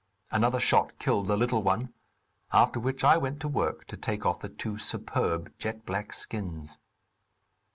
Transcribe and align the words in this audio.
Another 0.31 0.59
shot 0.59 0.97
killed 0.97 1.27
the 1.27 1.37
little 1.37 1.61
one, 1.61 1.93
after 2.51 2.79
which 2.79 3.03
I 3.03 3.17
went 3.17 3.39
to 3.41 3.47
work 3.47 3.85
to 3.85 3.95
take 3.95 4.25
off 4.25 4.39
the 4.39 4.49
two 4.49 4.79
superb 4.79 5.55
jet 5.59 5.85
black 5.85 6.11
skins. 6.11 6.79